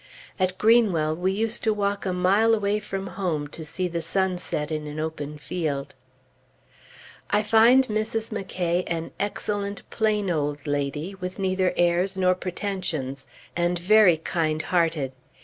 At 0.39 0.57
Greenwell, 0.57 1.15
we 1.15 1.31
used 1.31 1.63
to 1.63 1.75
walk 1.75 2.07
a 2.07 2.11
mile 2.11 2.55
away 2.55 2.79
from 2.79 3.05
home 3.05 3.47
to 3.49 3.63
see 3.63 3.87
the 3.87 4.01
sun 4.01 4.39
set 4.39 4.71
in 4.71 4.87
an 4.87 4.99
open 4.99 5.37
field. 5.37 5.93
I 7.29 7.43
find 7.43 7.85
Mrs. 7.87 8.31
McCay 8.31 8.83
an 8.87 9.11
excellent, 9.19 9.87
plain 9.91 10.31
old 10.31 10.65
lady, 10.65 11.13
with 11.13 11.37
neither 11.37 11.71
airs 11.77 12.17
nor 12.17 12.33
pretentions, 12.33 13.27
and 13.55 13.77
very 13.77 14.17
kind 14.17 14.63
hearted. 14.63 15.11